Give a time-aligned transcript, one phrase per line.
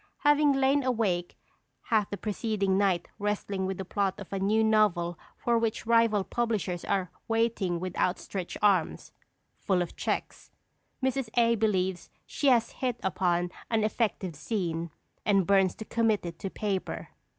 [0.21, 1.37] Having lain awake
[1.83, 6.23] half the preceding night wrestling with the plot of a new novel for which rival
[6.23, 9.11] publishers are waiting with outstretched hands
[9.59, 10.49] (full of checks),
[11.03, 11.29] Mrs.
[11.37, 11.53] A.
[11.53, 14.89] believes she has hit upon an effective scene,
[15.23, 17.09] and burns to commit it to paper.